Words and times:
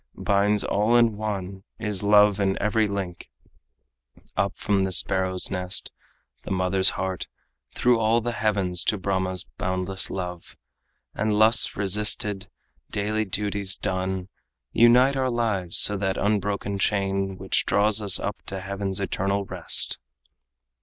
Binds 0.17 0.63
all 0.63 0.95
in 0.97 1.15
one, 1.15 1.63
is 1.77 2.01
love 2.01 2.39
in 2.39 2.59
every 2.59 2.87
link, 2.87 3.29
Up 4.35 4.55
from 4.57 4.83
the 4.83 4.91
sparrow's 4.91 5.51
nest, 5.51 5.91
the 6.41 6.49
mother's 6.49 6.89
heart, 6.97 7.27
Through 7.75 7.99
all 7.99 8.19
the 8.19 8.31
heavens 8.31 8.83
to 8.85 8.97
Brahma's 8.97 9.43
boundless 9.59 10.09
love. 10.09 10.57
And 11.13 11.37
lusts 11.37 11.77
resisted, 11.77 12.49
daily 12.89 13.25
duties 13.25 13.75
done, 13.75 14.29
Unite 14.73 15.15
our 15.15 15.29
lives 15.29 15.79
to 15.83 15.97
that 15.97 16.17
unbroken 16.17 16.79
chain 16.79 17.37
Which 17.37 17.67
draws 17.67 18.01
us 18.01 18.19
up 18.19 18.41
to 18.47 18.59
heaven's 18.59 18.99
eternal 18.99 19.45
rest." 19.45 19.99